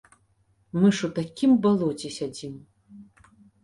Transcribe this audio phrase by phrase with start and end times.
[0.79, 2.53] Мы ж у такім балоце сядзім.